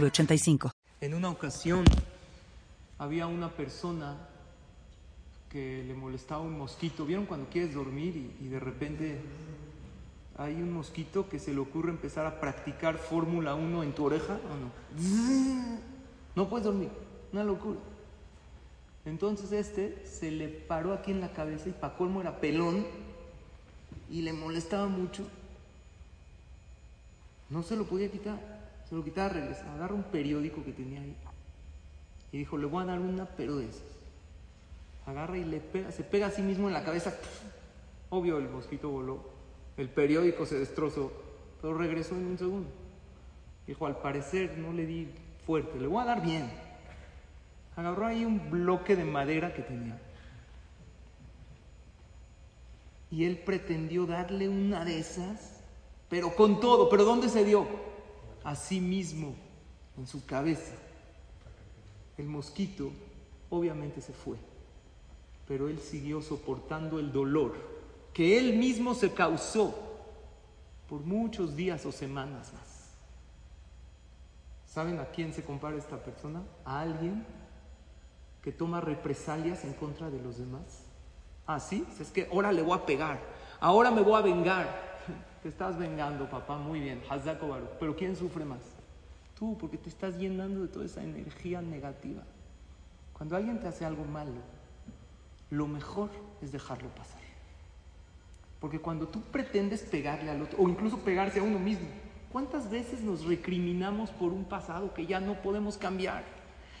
[0.00, 0.70] 906985.
[1.00, 1.84] En una ocasión
[2.98, 4.16] había una persona
[5.50, 7.06] que le molestaba un mosquito.
[7.06, 9.20] ¿Vieron cuando quieres dormir y, y de repente
[10.36, 14.34] hay un mosquito que se le ocurre empezar a practicar Fórmula 1 en tu oreja?
[14.34, 15.78] ¿O no?
[16.34, 16.90] No puedes dormir,
[17.32, 17.78] una locura.
[19.04, 22.86] Entonces este se le paró aquí en la cabeza y para colmo era pelón
[24.10, 25.24] y le molestaba mucho.
[27.50, 28.53] No se lo podía quitar,
[28.88, 31.16] se lo quitaba, regresaba, agarra un periódico que tenía ahí
[32.34, 33.84] y dijo, le voy a dar una, pero de esas.
[35.06, 37.14] Agarra y le pega, se pega a sí mismo en la cabeza.
[38.10, 39.20] Obvio, el mosquito voló,
[39.76, 41.12] el periódico se destrozó,
[41.62, 42.68] pero regresó en un segundo.
[43.68, 45.14] Dijo, al parecer no le di
[45.46, 46.50] fuerte, le voy a dar bien.
[47.76, 49.96] Agarró ahí un bloque de madera que tenía.
[53.12, 55.60] Y él pretendió darle una de esas,
[56.08, 56.88] pero con todo.
[56.88, 57.64] ¿Pero dónde se dio?
[58.44, 59.34] A sí mismo,
[59.98, 60.74] en su cabeza.
[62.16, 62.92] El mosquito
[63.50, 64.36] obviamente se fue,
[65.48, 67.74] pero él siguió soportando el dolor
[68.12, 69.74] que él mismo se causó
[70.88, 72.74] por muchos días o semanas más.
[74.66, 76.42] ¿Saben a quién se compara esta persona?
[76.64, 77.26] A alguien
[78.42, 80.84] que toma represalias en contra de los demás.
[81.46, 83.20] Ah, sí, es que ahora le voy a pegar,
[83.60, 84.83] ahora me voy a vengar.
[85.44, 87.68] Te estás vengando, papá, muy bien, Hazako Baruch.
[87.78, 88.62] Pero ¿quién sufre más?
[89.38, 92.22] Tú, porque te estás llenando de toda esa energía negativa.
[93.12, 94.32] Cuando alguien te hace algo malo,
[95.50, 96.08] lo mejor
[96.40, 97.20] es dejarlo pasar.
[98.58, 101.88] Porque cuando tú pretendes pegarle al otro, o incluso pegarse a uno mismo,
[102.32, 106.24] ¿cuántas veces nos recriminamos por un pasado que ya no podemos cambiar?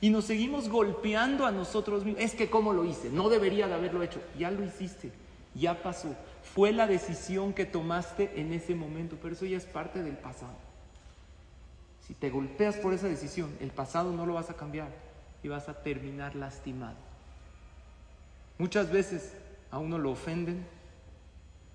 [0.00, 2.24] Y nos seguimos golpeando a nosotros mismos.
[2.24, 4.22] Es que cómo lo hice, no debería de haberlo hecho.
[4.38, 5.12] Ya lo hiciste,
[5.56, 6.14] ya pasó.
[6.42, 10.54] Fue la decisión que tomaste en ese momento, pero eso ya es parte del pasado.
[12.06, 14.88] Si te golpeas por esa decisión, el pasado no lo vas a cambiar
[15.42, 16.96] y vas a terminar lastimado.
[18.58, 19.34] Muchas veces
[19.70, 20.64] a uno lo ofenden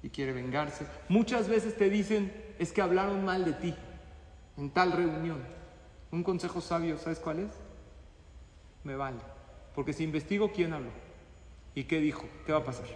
[0.01, 0.87] y quiere vengarse.
[1.09, 3.75] Muchas veces te dicen, es que hablaron mal de ti
[4.57, 5.41] en tal reunión.
[6.11, 7.51] Un consejo sabio, ¿sabes cuál es?
[8.83, 9.19] Me vale.
[9.75, 10.89] Porque si investigo quién habló
[11.75, 12.87] y qué dijo, ¿qué va a pasar?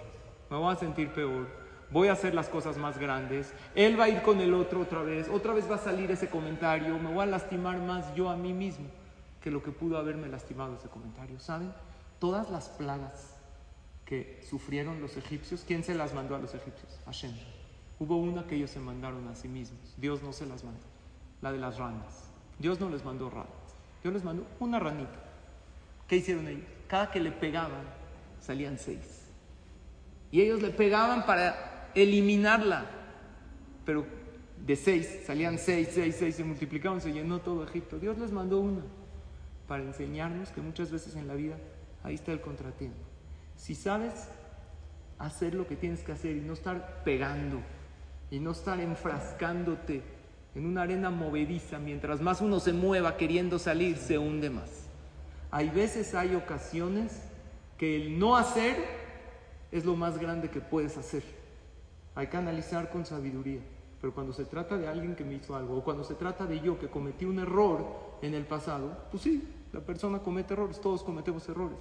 [0.50, 1.48] Me voy a sentir peor,
[1.92, 5.02] voy a hacer las cosas más grandes, él va a ir con el otro otra
[5.02, 8.36] vez, otra vez va a salir ese comentario, me voy a lastimar más yo a
[8.36, 8.86] mí mismo
[9.42, 11.40] que lo que pudo haberme lastimado ese comentario.
[11.40, 11.72] ¿Saben?
[12.20, 13.36] Todas las plagas
[14.04, 17.00] que sufrieron los egipcios, ¿quién se las mandó a los egipcios?
[17.06, 17.32] Hashem.
[18.00, 20.82] Hubo una que ellos se mandaron a sí mismos, Dios no se las mandó,
[21.42, 22.32] la de las ranas.
[22.58, 23.48] Dios no les mandó ranas,
[24.02, 25.20] Dios les mandó una ranita.
[26.08, 26.66] ¿Qué hicieron ellos?
[26.88, 27.84] Cada que le pegaban,
[28.42, 29.25] salían seis.
[30.36, 32.84] Y ellos le pegaban para eliminarla.
[33.86, 34.06] Pero
[34.66, 38.00] de seis, salían seis, seis, seis, se multiplicaban, se llenó todo Egipto.
[38.00, 38.82] Dios les mandó una
[39.66, 41.56] para enseñarnos que muchas veces en la vida
[42.04, 42.98] ahí está el contratiempo.
[43.56, 44.12] Si sabes
[45.20, 47.62] hacer lo que tienes que hacer y no estar pegando
[48.30, 50.02] y no estar enfrascándote
[50.54, 54.70] en una arena movediza, mientras más uno se mueva queriendo salir, se hunde más.
[55.50, 57.22] Hay veces, hay ocasiones
[57.78, 59.05] que el no hacer
[59.78, 61.24] es lo más grande que puedes hacer.
[62.16, 63.62] Hay que analizar con sabiduría.
[64.02, 66.60] Pero cuando se trata de alguien que me hizo algo, o cuando se trata de
[66.60, 67.86] yo que cometí un error
[68.22, 71.78] en el pasado, pues sí, la persona comete errores, todos cometemos errores.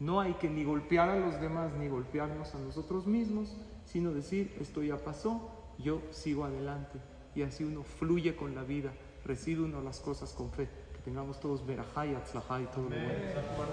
[0.00, 4.56] No hay que ni golpear a los demás, ni golpearnos a nosotros mismos, sino decir,
[4.60, 6.98] esto ya pasó, yo sigo adelante.
[7.34, 8.92] Y así uno fluye con la vida,
[9.24, 10.68] recibe uno las cosas con fe.
[10.94, 13.72] Que tengamos todos verajá y atzlajá y todo lo bueno.